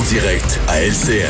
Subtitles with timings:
[0.00, 1.28] En direct à LCN.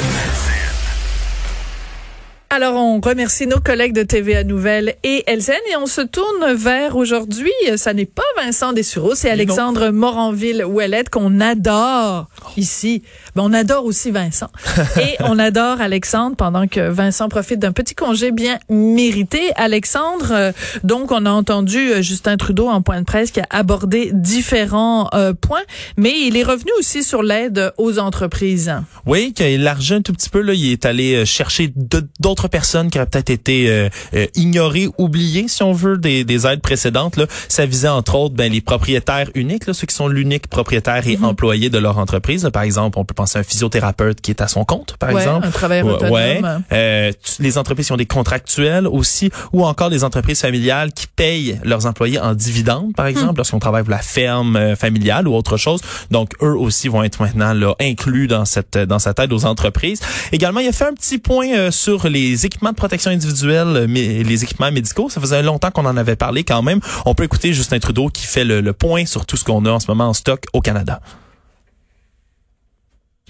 [2.50, 6.96] Alors, on remercie nos collègues de TVA Nouvelles et LCN et on se tourne vers
[6.96, 13.02] aujourd'hui, ça n'est pas Vincent Dessureau, c'est Alexandre Moranville-Ouellette qu'on adore ici.
[13.34, 14.50] Ben, on adore aussi Vincent.
[15.00, 19.52] et on adore Alexandre pendant que Vincent profite d'un petit congé bien mérité.
[19.56, 20.52] Alexandre, euh,
[20.84, 25.08] donc on a entendu euh, Justin Trudeau en point de presse qui a abordé différents
[25.14, 25.62] euh, points,
[25.96, 28.72] mais il est revenu aussi sur l'aide aux entreprises.
[29.06, 31.72] Oui, qu'il a élargi un tout petit peu, là, il est allé chercher
[32.20, 36.46] d'autres personnes qui auraient peut-être été euh, euh, ignorées, oubliées, si on veut, des, des
[36.46, 37.16] aides précédentes.
[37.16, 37.26] Là.
[37.48, 41.16] Ça visait entre autres ben, les propriétaires uniques, là, ceux qui sont l'unique propriétaire et
[41.16, 41.24] mhm.
[41.24, 42.48] employé de leur entreprise.
[42.52, 45.22] Par exemple, on peut penser à un physiothérapeute qui est à son compte, par ouais,
[45.22, 45.46] exemple.
[45.46, 46.12] Un travailleur autonome.
[46.12, 46.40] Ouais.
[46.72, 51.60] Euh, les entreprises qui ont des contractuels aussi, ou encore des entreprises familiales qui payent
[51.64, 53.36] leurs employés en dividendes, par exemple, hmm.
[53.38, 55.80] lorsqu'on travaille pour la ferme euh, familiale ou autre chose.
[56.10, 60.00] Donc, eux aussi vont être maintenant là, inclus dans cette dans cette aide aux entreprises.
[60.32, 64.22] Également, il a fait un petit point sur les les équipements de protection individuelle, mais
[64.22, 66.80] les équipements médicaux, ça faisait longtemps qu'on en avait parlé quand même.
[67.06, 69.80] On peut écouter Justin Trudeau qui fait le, point sur tout ce qu'on a en
[69.80, 71.00] ce moment en stock au Canada.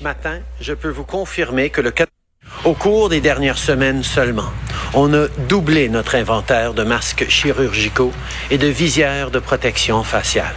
[0.00, 1.92] Matin, je peux vous confirmer que le
[2.64, 4.50] au cours des dernières semaines seulement,
[4.94, 8.12] on a doublé notre inventaire de masques chirurgicaux
[8.50, 10.54] et de visières de protection faciale.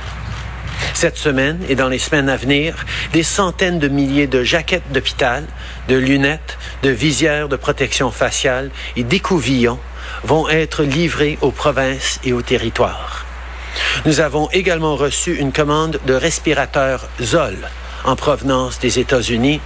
[0.94, 5.46] Cette semaine et dans les semaines à venir, des centaines de milliers de jaquettes d'hôpital,
[5.90, 9.80] de lunettes, de visières de protection faciale et d'écouvillons
[10.24, 13.26] vont être livrés aux provinces et aux territoires.
[14.06, 17.58] Nous avons également reçu une commande de respirateurs Zoll
[18.04, 19.62] en provenance des États-Unis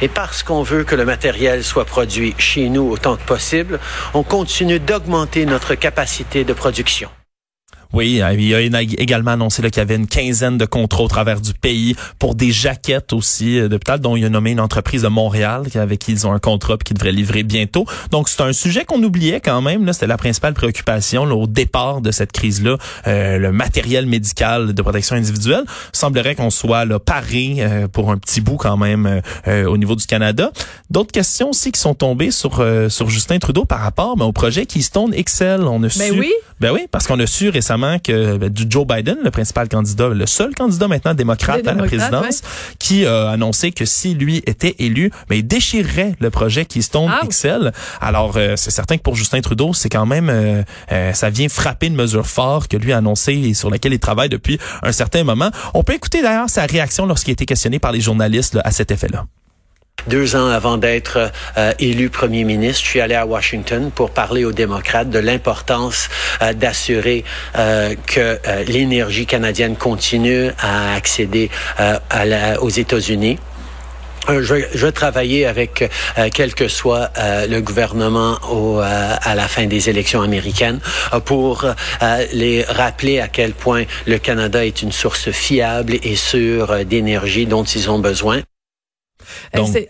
[0.00, 3.80] et parce qu'on veut que le matériel soit produit chez nous autant que possible,
[4.14, 7.10] on continue d'augmenter notre capacité de production.
[7.92, 11.40] Oui, euh, il a également annoncé qu'il y avait une quinzaine de contrats au travers
[11.40, 15.08] du pays pour des jaquettes aussi euh, d'hôpital, dont il a nommé une entreprise de
[15.08, 17.86] Montréal avec qui ils ont un contrat et qui devrait livrer bientôt.
[18.10, 19.90] Donc c'est un sujet qu'on oubliait quand même.
[19.92, 25.16] C'était la principale préoccupation au départ de cette crise-là, euh, le matériel médical de protection
[25.16, 25.64] individuelle.
[25.94, 27.56] Il semblerait qu'on soit là, paré
[27.92, 30.50] pour un petit bout quand même au niveau du Canada.
[30.90, 34.66] D'autres questions aussi qui sont tombées sur sur Justin Trudeau par rapport ben, au projet
[34.66, 35.62] Keystone XL.
[35.62, 36.32] On a ben oui.
[36.60, 40.26] Ben oui, parce qu'on a su récemment que ben, Joe Biden, le principal candidat, le
[40.26, 42.42] seul candidat maintenant démocrate à la présidence,
[42.78, 47.10] qui a annoncé que si lui était élu, mais ben, il déchirerait le projet Keystone
[47.10, 47.72] ah XL.
[48.00, 50.62] Alors, euh, c'est certain que pour Justin Trudeau, c'est quand même, euh,
[50.92, 53.98] euh, ça vient frapper une mesure forte que lui a annoncée et sur laquelle il
[53.98, 55.50] travaille depuis un certain moment.
[55.74, 58.90] On peut écouter d'ailleurs sa réaction lorsqu'il a été questionné par les journalistes à cet
[58.90, 59.26] effet-là.
[60.06, 64.44] Deux ans avant d'être euh, élu premier ministre, je suis allé à Washington pour parler
[64.44, 66.08] aux démocrates de l'importance
[66.40, 67.24] euh, d'assurer
[67.58, 71.50] euh, que l'énergie canadienne continue à accéder
[72.60, 73.38] aux États-Unis.
[74.28, 75.90] Je vais, je travailler avec
[76.34, 77.10] quel que soit
[77.48, 80.80] le gouvernement au, à la fin des élections américaines
[81.24, 81.66] pour
[82.32, 87.64] les rappeler à quel point le Canada est une source fiable et sûre d'énergie dont
[87.64, 88.42] ils ont besoin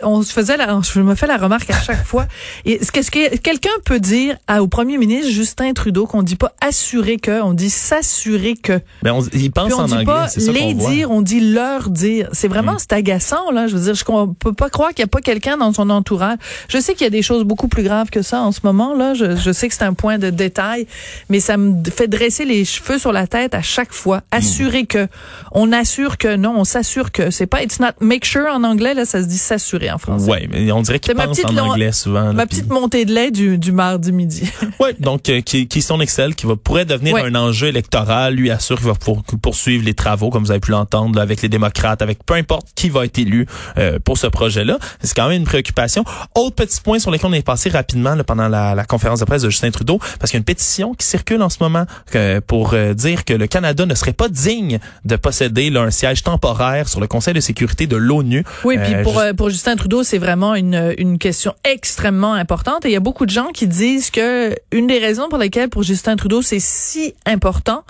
[0.03, 2.27] on se faisait la, je me fais la remarque à chaque fois.
[2.65, 7.43] Qu'est-ce que quelqu'un peut dire au premier ministre Justin Trudeau qu'on dit pas assurer que,
[7.43, 8.81] on dit s'assurer que.
[9.03, 12.29] Ben on, il pense on en dit anglais, pas les dire, on dit leur dire.
[12.33, 12.79] C'est vraiment mm.
[12.79, 13.67] c'est agaçant là.
[13.67, 14.05] Je veux dire, je
[14.39, 16.39] peux pas croire qu'il y a pas quelqu'un dans son entourage.
[16.69, 18.95] Je sais qu'il y a des choses beaucoup plus graves que ça en ce moment
[18.95, 19.15] là.
[19.15, 20.87] Je, je sais que c'est un point de détail,
[21.29, 24.23] mais ça me fait dresser les cheveux sur la tête à chaque fois.
[24.31, 25.09] Assurer que,
[25.53, 27.31] on assure que non, on s'assure que.
[27.31, 30.31] C'est pas it's not make sure en anglais là, ça se dit s'assurer en français.
[30.31, 32.33] Oui, mais on dirait qu'il pense en anglais souvent.
[32.33, 34.51] ma petite montée de lait du, du mardi midi.
[34.81, 38.51] oui, donc euh, qui, qui sont Excel, qui va pourrait devenir un enjeu électoral, lui
[38.51, 42.03] assure qu'il va pour, poursuivre les travaux, comme vous avez pu l'entendre, avec les démocrates,
[42.03, 43.47] avec peu importe qui va être élu
[43.79, 44.79] euh, pour ce projet-là.
[45.03, 46.05] C'est quand même une préoccupation.
[46.35, 49.25] Autre petit point sur lequel on est passé rapidement là, pendant la, la, conférence de
[49.25, 51.85] presse de Justin Trudeau, parce qu'il y a une pétition qui circule en ce moment
[52.15, 56.23] euh, pour dire que le Canada ne serait pas digne de posséder là, un siège
[56.23, 58.45] temporaire sur le Conseil de sécurité de l'ONU.
[58.65, 62.85] Oui, puis pour pour, euh, pour Justin Trudeau, c'est vraiment une, une question extrêmement importante.
[62.85, 65.69] Et il y a beaucoup de gens qui disent que une des raisons pour lesquelles
[65.69, 67.85] pour Justin Trudeau c'est si important,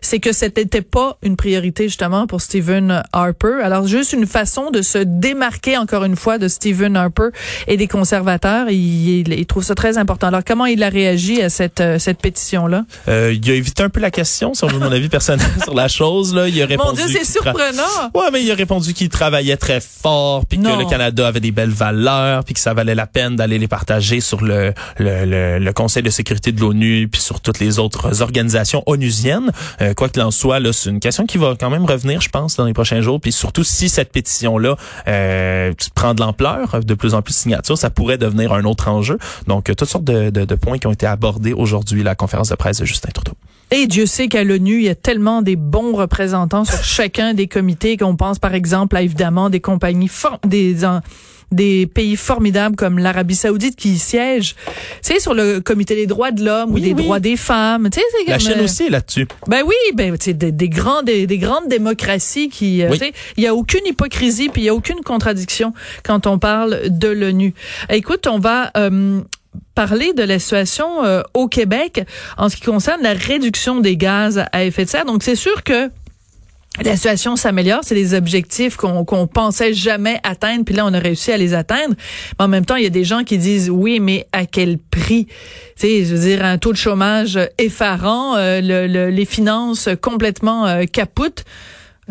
[0.00, 3.60] c'est que ce n'était pas une priorité justement pour Stephen Harper.
[3.62, 7.28] Alors juste une façon de se démarquer encore une fois de Stephen Harper
[7.66, 8.70] et des conservateurs.
[8.70, 10.28] Il, il, trouve ça très important.
[10.28, 12.84] Alors comment il a réagi à cette, euh, cette pétition-là?
[13.08, 15.74] Euh, il a évité un peu la question, si on veut mon avis personnel sur
[15.74, 16.34] la chose.
[16.34, 16.48] Là.
[16.48, 17.82] Il a répondu Mon Dieu, c'est surprenant!
[18.14, 21.52] Ouais, mais il a répondu qu'il travaillait très fort, puis que le Canada avait des
[21.52, 25.58] belles valeurs, puis que ça valait la peine d'aller les partager sur le, le, le,
[25.58, 29.52] le Conseil de sécurité de l'ONU, puis sur toutes les autres organisations onusiennes.
[29.80, 32.28] Euh, quoi qu'il en soit, là, c'est une question qui va quand même revenir, je
[32.28, 33.20] pense, dans les prochains jours.
[33.20, 34.76] Puis surtout, si cette pétition-là
[35.08, 38.88] euh, prend de l'ampleur, de plus en plus de signatures, ça pourrait devenir un autre
[38.88, 39.18] enjeu.
[39.46, 42.54] Donc, toutes sortes de, de, de points qui ont été abordés aujourd'hui, la conférence de
[42.54, 43.32] presse de Justin Trudeau.
[43.72, 47.46] Et Dieu sait qu'à l'ONU, il y a tellement des bons représentants sur chacun des
[47.46, 50.10] comités qu'on pense par exemple à évidemment des compagnies
[50.46, 50.84] des
[51.52, 54.54] des pays formidables comme l'Arabie Saoudite qui siège,
[55.04, 57.88] tu sais, sur le comité des droits de l'homme ou des droits des femmes.
[57.90, 59.26] Tu sais, la Chine aussi est là-dessus.
[59.48, 63.12] Ben oui, ben tu sais, des, des, grands, des, des, grandes démocraties qui, tu sais,
[63.36, 65.72] il y a aucune hypocrisie puis il y a aucune contradiction
[66.04, 67.52] quand on parle de l'ONU.
[67.88, 69.20] Écoute, on va euh,
[69.74, 72.04] parler de la situation euh, au Québec
[72.36, 75.04] en ce qui concerne la réduction des gaz à effet de serre.
[75.04, 75.90] Donc c'est sûr que
[76.82, 80.98] la situation s'améliore, c'est des objectifs qu'on qu'on pensait jamais atteindre, puis là on a
[80.98, 81.94] réussi à les atteindre.
[82.38, 84.78] Mais en même temps, il y a des gens qui disent oui, mais à quel
[84.78, 85.26] prix?
[85.26, 85.32] Tu
[85.76, 90.84] sais, je veux dire un taux de chômage effarant, euh, le, les finances complètement euh.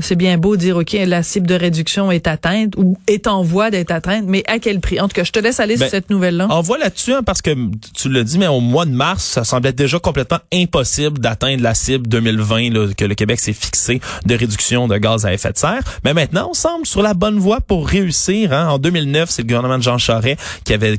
[0.01, 3.43] C'est bien beau de dire, OK, la cible de réduction est atteinte ou est en
[3.43, 4.99] voie d'être atteinte, mais à quel prix?
[4.99, 6.47] En tout cas, je te laisse aller sur Ben, cette nouvelle-là.
[6.49, 7.51] On voit là-dessus, hein, parce que
[7.93, 11.73] tu l'as dit, mais au mois de mars, ça semblait déjà complètement impossible d'atteindre la
[11.73, 15.57] cible 2020 là, que le Québec s'est fixé de réduction de gaz à effet de
[15.57, 15.81] serre.
[16.03, 18.53] Mais maintenant, on semble sur la bonne voie pour réussir.
[18.53, 18.67] Hein.
[18.69, 20.97] En 2009, c'est le gouvernement de Jean Charest qui avait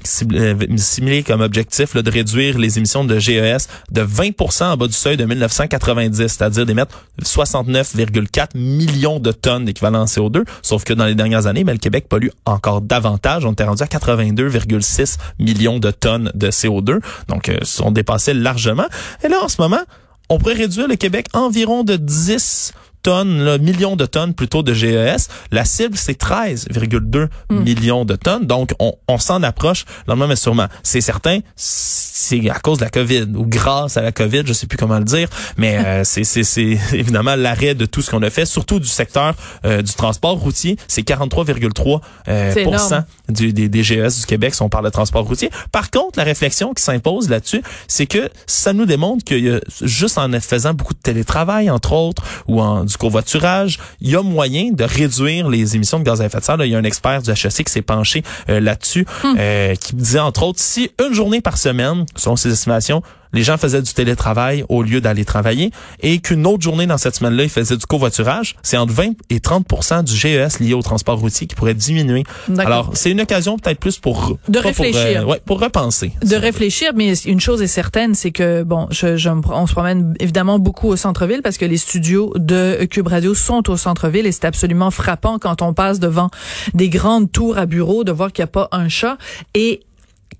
[0.76, 4.92] simulé comme objectif là, de réduire les émissions de GES de 20% en bas du
[4.92, 10.44] seuil de 1990, c'est-à-dire d'émettre 69,4 millions de tonnes d'équivalent CO2.
[10.62, 13.44] Sauf que dans les dernières années, ben, le Québec pollue encore davantage.
[13.44, 17.00] On était rendu à 82,6 millions de tonnes de CO2.
[17.28, 18.86] Donc, euh, on dépassait largement.
[19.24, 19.80] Et là, en ce moment,
[20.28, 24.72] on pourrait réduire le Québec environ de 10 tonnes, là, millions de tonnes plutôt de
[24.72, 25.28] GES.
[25.50, 28.46] La cible, c'est 13,2 millions de tonnes.
[28.46, 30.66] Donc, on, on s'en approche lentement, mais sûrement.
[30.82, 34.66] C'est certain, c'est à cause de la COVID ou grâce à la COVID, je sais
[34.66, 38.22] plus comment le dire, mais euh, c'est, c'est, c'est évidemment l'arrêt de tout ce qu'on
[38.22, 40.76] a fait, surtout du secteur euh, du transport routier.
[40.88, 44.90] C'est 43,3 euh, pour cent du, des, des GES du Québec si on parle de
[44.90, 45.50] transport routier.
[45.72, 49.60] Par contre, la réflexion qui s'impose là-dessus, c'est que ça nous démontre qu'il y a
[49.82, 54.22] juste en faisant beaucoup de télétravail, entre autres, ou en du covoiturage, il y a
[54.22, 56.56] moyen de réduire les émissions de gaz à effet de serre.
[56.56, 59.94] Là, il y a un expert du HEC qui s'est penché euh, là-dessus, euh, qui
[59.94, 63.92] disait entre autres, si une journée par semaine, selon ses estimations, les gens faisaient du
[63.92, 67.86] télétravail au lieu d'aller travailler et qu'une autre journée dans cette semaine-là, ils faisaient du
[67.86, 72.24] covoiturage, c'est entre 20 et 30 du GES lié au transport routier qui pourrait diminuer.
[72.58, 75.28] Alors, c'est une occasion peut-être plus pour De pas pour, réfléchir.
[75.28, 76.12] ouais, pour repenser.
[76.24, 80.14] de réfléchir, mais une chose est certaine, c'est que bon, je, je on se promène
[80.20, 84.32] évidemment beaucoup au centre-ville parce que les studios de Cube Radio sont au centre-ville et
[84.32, 86.30] c'est absolument frappant quand on passe devant
[86.74, 89.16] des grandes tours à bureaux de voir qu'il n'y a pas un chat
[89.54, 89.80] et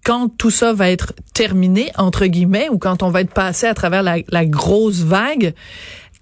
[0.05, 3.75] quand tout ça va être terminé, entre guillemets, ou quand on va être passé à
[3.75, 5.55] travers la, grosse vague,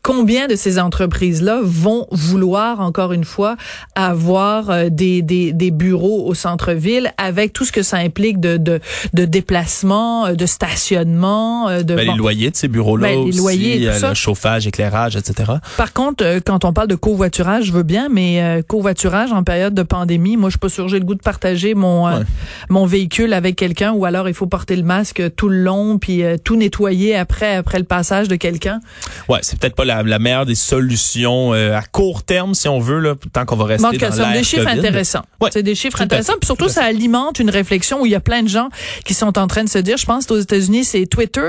[0.02, 3.56] combien de ces entreprises-là vont vouloir, encore une fois,
[3.94, 8.56] avoir euh, des, des, des bureaux au centre-ville avec tout ce que ça implique de,
[8.56, 8.80] de,
[9.14, 11.94] de déplacement, euh, de stationnement, euh, de...
[11.94, 12.12] Ben, bon.
[12.12, 14.08] Les loyers de ces bureaux-là Ben, les aussi, loyers euh, ça.
[14.10, 15.52] le chauffage, éclairage, etc.
[15.76, 19.74] Par contre, quand on parle de covoiturage, je veux bien, mais euh, covoiturage en période
[19.74, 22.20] de pandémie, moi, je suis pas sûre, j'ai le goût de partager mon euh,
[22.68, 26.22] mon véhicule avec quelqu'un, ou alors il faut porter le masque tout le long, puis
[26.22, 28.80] euh, tout nettoyer après après le passage de quelqu'un.
[29.28, 32.78] Ouais, c'est peut-être pas la, la meilleure des solutions euh, à court terme, si on
[32.78, 34.78] veut, là, tant qu'on va rester Donc, dans l'ère des chiffres COVID.
[34.78, 35.24] intéressants.
[35.40, 36.34] Ouais, c'est des chiffres intéressants.
[36.40, 38.68] Puis surtout, ça alimente une réflexion où il y a plein de gens
[39.04, 41.48] qui sont en train de se dire, je pense que aux États-Unis, c'est Twitter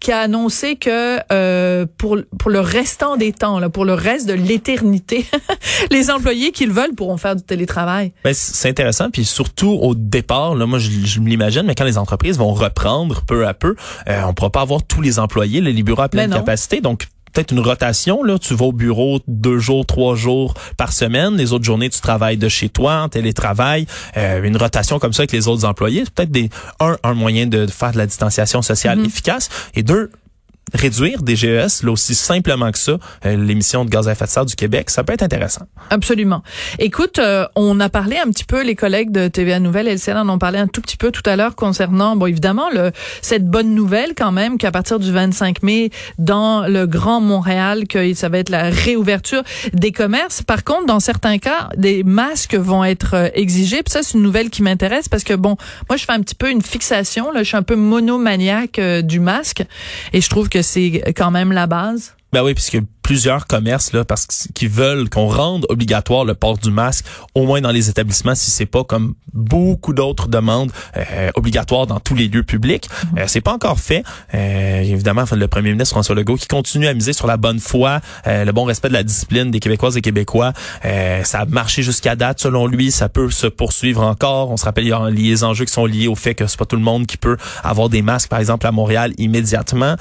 [0.00, 4.26] qui a annoncé que euh, pour pour le restant des temps, là, pour le reste
[4.26, 5.26] de l'éternité,
[5.90, 8.12] les employés qui le veulent pourront faire du télétravail.
[8.24, 11.84] Ben, c'est intéressant, puis surtout au départ, là, moi je, je me l'imagine, mais quand
[11.84, 13.74] les entreprises vont reprendre peu à peu,
[14.08, 17.08] euh, on pourra pas avoir tous les employés, les bureaux à pleine Ben capacité, donc
[17.32, 21.52] peut-être une rotation, là, tu vas au bureau deux jours, trois jours par semaine, les
[21.52, 25.32] autres journées tu travailles de chez toi, en télétravail, euh, une rotation comme ça avec
[25.32, 29.00] les autres employés, c'est peut-être des un un moyen de faire de la distanciation sociale
[29.00, 29.06] Mm-hmm.
[29.06, 30.10] efficace, et deux
[30.74, 34.30] réduire des GES, là aussi simplement que ça, euh, l'émission de gaz à effet de
[34.30, 35.66] serre du Québec, ça peut être intéressant.
[35.90, 36.42] Absolument.
[36.78, 40.28] Écoute, euh, on a parlé un petit peu, les collègues de TVA Nouvelle, LCN en
[40.28, 43.74] ont parlé un tout petit peu tout à l'heure concernant, bon évidemment, le, cette bonne
[43.74, 48.38] nouvelle quand même qu'à partir du 25 mai, dans le Grand Montréal, que ça va
[48.38, 50.42] être la réouverture des commerces.
[50.42, 53.82] Par contre, dans certains cas, des masques vont être euh, exigés.
[53.86, 55.56] Ça, c'est une nouvelle qui m'intéresse parce que bon,
[55.88, 59.20] moi je fais un petit peu une fixation, là, je suis un peu monomaniaque du
[59.20, 59.64] masque
[60.12, 62.14] et je trouve que c'est quand même la base?
[62.32, 62.78] Ben oui, puisque
[63.10, 67.60] plusieurs commerces là parce qu'ils veulent qu'on rende obligatoire le port du masque au moins
[67.60, 72.28] dans les établissements si c'est pas comme beaucoup d'autres demandes euh, obligatoires dans tous les
[72.28, 72.88] lieux publics.
[72.88, 74.02] Mm c'est pas encore fait.
[74.34, 78.00] Euh, évidemment, le premier ministre François Legault qui continue à miser sur la bonne foi,
[78.26, 80.52] le bon respect de la discipline des Québécoises et Québécois.
[81.24, 84.50] ça a marché jusqu'à date selon lui, ça peut se poursuivre encore.
[84.50, 86.58] On se rappelle il y a les enjeux qui sont liés au fait que c'est
[86.58, 89.96] pas tout le monde qui peut avoir des masques par exemple à Montréal immédiatement.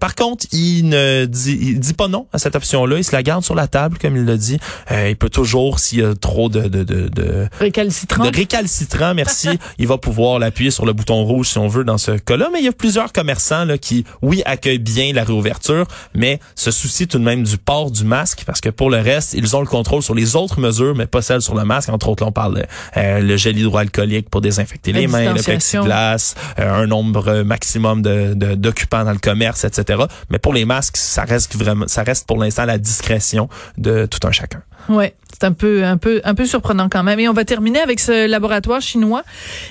[0.00, 2.98] par contre, il ne dit il dit pas non à cette option-là.
[2.98, 4.58] Il se la garde sur la table, comme il l'a dit.
[4.90, 9.14] Euh, il peut toujours, s'il y a trop de, de, de, de récalcitrant, de récalcitrant,
[9.14, 9.48] merci,
[9.78, 12.48] il va pouvoir l'appuyer sur le bouton rouge si on veut dans ce cas-là.
[12.52, 16.70] Mais il y a plusieurs commerçants là, qui, oui, accueillent bien la réouverture, mais se
[16.70, 19.60] soucient tout de même du port du masque parce que pour le reste, ils ont
[19.60, 21.88] le contrôle sur les autres mesures, mais pas celles sur le masque.
[21.88, 26.34] Entre autres, là, on parle euh, le gel hydroalcoolique pour désinfecter les mains, le plexiglas,
[26.58, 30.02] euh, un nombre maximum de d'occupants dans le commerce, etc.
[30.30, 33.48] Mais pour les masques, ça reste vraiment, ça reste pour l'instant la discrétion
[33.78, 34.62] de tout un chacun.
[34.88, 37.20] Ouais, c'est un peu, un peu, un peu surprenant quand même.
[37.20, 39.22] Et on va terminer avec ce laboratoire chinois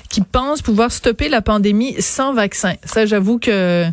[0.09, 2.75] qui pense pouvoir stopper la pandémie sans vaccin.
[2.85, 3.87] Ça, j'avoue que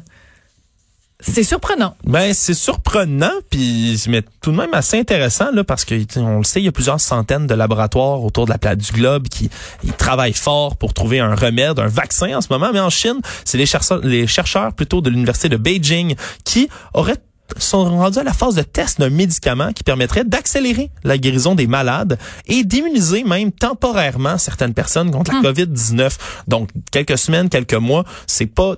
[1.21, 1.97] c'est surprenant.
[2.05, 6.45] Ben c'est surprenant puis mais tout de même assez intéressant là parce que on le
[6.45, 9.51] sait il y a plusieurs centaines de laboratoires autour de la plate du globe qui
[9.83, 13.21] ils travaillent fort pour trouver un remède, un vaccin en ce moment mais en Chine,
[13.45, 17.19] c'est les chercheurs les chercheurs plutôt de l'université de Beijing qui auraient
[17.57, 21.67] sont rendus à la phase de test d'un médicament qui permettrait d'accélérer la guérison des
[21.67, 25.45] malades et d'immuniser même temporairement certaines personnes contre la hum.
[25.45, 26.17] COVID-19.
[26.47, 28.77] Donc, quelques semaines, quelques mois, c'est pas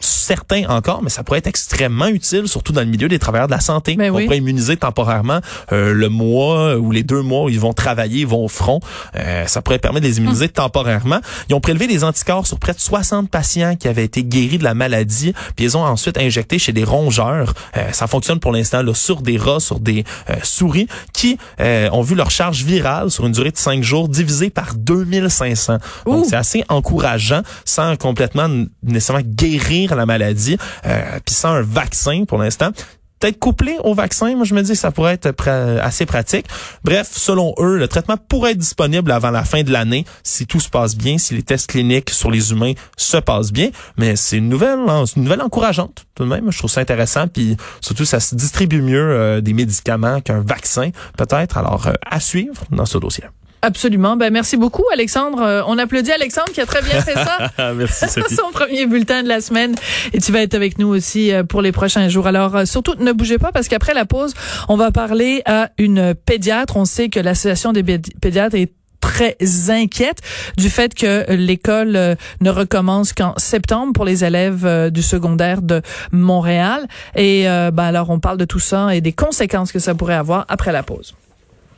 [0.00, 3.52] certain encore, mais ça pourrait être extrêmement utile, surtout dans le milieu des travailleurs de
[3.52, 3.94] la santé.
[3.96, 5.40] Ben On pourrait immuniser temporairement
[5.72, 8.80] euh, le mois ou les deux mois où ils vont travailler, ils vont au front.
[9.16, 10.50] Euh, ça pourrait permettre de les immuniser hum.
[10.50, 11.20] temporairement.
[11.48, 14.64] Ils ont prélevé des anticorps sur près de 60 patients qui avaient été guéris de
[14.64, 17.54] la maladie, puis ils ont ensuite injecté chez des rongeurs.
[17.76, 20.04] Euh, ça fonctionne pour l'instant sur des rats, sur des
[20.42, 24.74] souris, qui ont vu leur charge virale sur une durée de 5 jours divisée par
[24.74, 25.78] 2500.
[26.04, 28.48] Donc c'est assez encourageant, sans complètement
[28.82, 30.56] nécessairement guérir la maladie,
[30.86, 32.70] euh, puis sans un vaccin pour l'instant
[33.18, 34.34] peut-être couplé au vaccin.
[34.36, 35.48] Moi, je me dis que ça pourrait être
[35.80, 36.46] assez pratique.
[36.84, 40.60] Bref, selon eux, le traitement pourrait être disponible avant la fin de l'année si tout
[40.60, 43.70] se passe bien, si les tests cliniques sur les humains se passent bien.
[43.96, 46.50] Mais c'est une nouvelle, hein, une nouvelle encourageante tout de même.
[46.50, 47.28] Je trouve ça intéressant.
[47.28, 51.58] Puis surtout, ça se distribue mieux euh, des médicaments qu'un vaccin, peut-être.
[51.58, 53.24] Alors, euh, à suivre dans ce dossier.
[53.62, 54.16] Absolument.
[54.16, 55.40] Ben merci beaucoup, Alexandre.
[55.42, 57.72] Euh, on applaudit Alexandre qui a très bien fait ça.
[57.74, 59.74] merci, Son premier bulletin de la semaine.
[60.12, 62.26] Et tu vas être avec nous aussi euh, pour les prochains jours.
[62.26, 64.34] Alors, euh, surtout, ne bougez pas parce qu'après la pause,
[64.68, 66.76] on va parler à une pédiatre.
[66.76, 69.36] On sait que l'Association des pédiatres est très
[69.68, 70.20] inquiète
[70.56, 76.88] du fait que l'école ne recommence qu'en septembre pour les élèves du secondaire de Montréal.
[77.14, 80.44] Et ben alors, on parle de tout ça et des conséquences que ça pourrait avoir
[80.48, 81.14] après la pause.